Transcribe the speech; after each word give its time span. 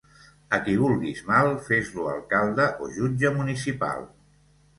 A 0.57 0.59
qui 0.67 0.77
vulguis 0.83 1.21
mal, 1.27 1.49
fes-lo 1.67 2.07
alcalde 2.15 2.67
o 2.87 2.91
jutge 2.97 3.33
municipal. 3.37 4.03